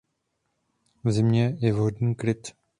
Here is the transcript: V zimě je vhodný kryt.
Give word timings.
V 1.03 1.11
zimě 1.11 1.57
je 1.61 1.73
vhodný 1.73 2.15
kryt. 2.15 2.47